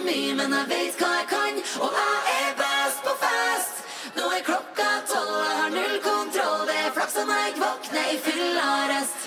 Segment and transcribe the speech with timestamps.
[0.00, 1.58] så mye, men jeg veit hva jeg kan.
[1.84, 3.80] Og jeg er best på fest.
[4.16, 6.62] Nå er klokka tolv, jeg har null kontroll.
[6.68, 9.26] Det er flaks at jeg ikke våkner i fyllearrest.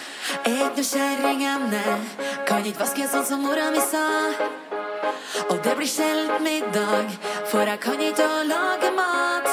[0.49, 1.83] Egne kjerringene
[2.47, 4.07] kan ikke vaske sånn som mora mi sa.
[5.49, 7.13] Og det blir sjelden middag,
[7.51, 9.51] for jeg kan ikke å lage mat.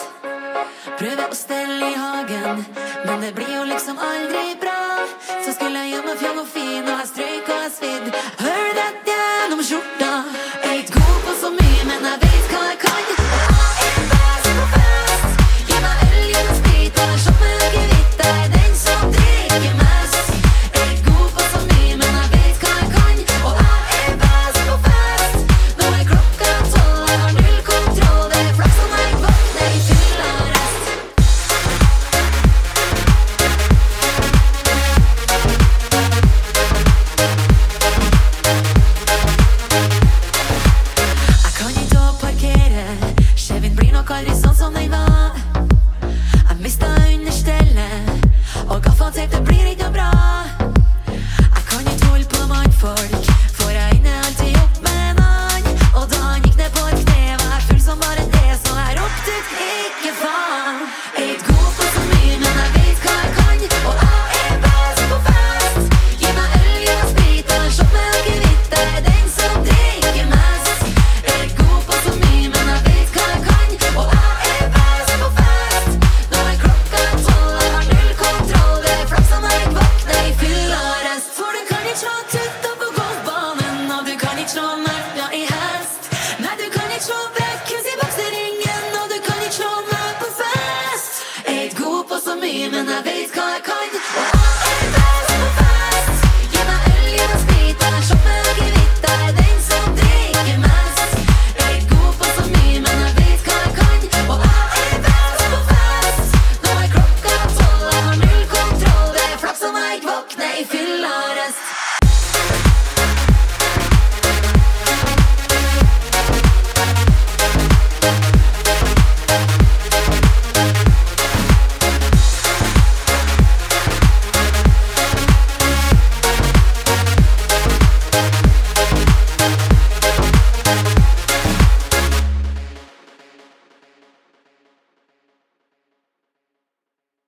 [1.00, 2.64] Prøver å stelle i hagen,
[3.04, 4.80] men det blir jo liksom aldri bra.
[5.44, 6.59] Så skulle jeg hjem og fjong og fjong.
[44.00, 45.34] nok aldri sånn som jeg var.
[46.48, 48.30] Jeg mista understellet
[48.70, 49.40] og gaffateip det
[84.50, 85.60] slå meg, jeg er
[92.70, 93.79] men jeg veit hva jeg kan.